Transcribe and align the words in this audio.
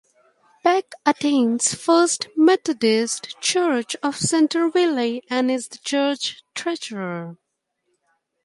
Beck 0.63 0.93
attends 1.05 1.75
First 1.75 2.27
Methodist 2.35 3.39
Church 3.39 3.95
of 4.01 4.15
Centerville 4.17 5.21
and 5.29 5.51
is 5.51 5.67
the 5.67 5.77
church 5.77 6.41
treasurer. 6.55 7.37